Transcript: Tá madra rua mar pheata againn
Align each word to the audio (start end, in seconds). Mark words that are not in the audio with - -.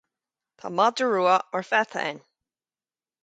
Tá 0.61 0.69
madra 0.77 1.09
rua 1.11 1.35
mar 1.51 1.65
pheata 1.69 2.01
againn 2.01 2.23